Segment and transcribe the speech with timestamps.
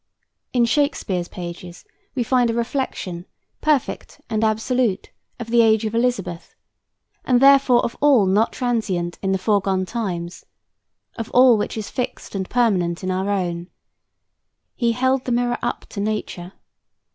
[0.51, 3.27] In Shakespeare's pages we find a reflection,
[3.61, 6.55] perfect and absolute, of the age of Elizabeth,
[7.23, 10.43] and therefore of all not transient in the foregone times,
[11.17, 13.69] of all which is fixed and permanent in our own.
[14.75, 16.53] He "held the mirror up to Nature."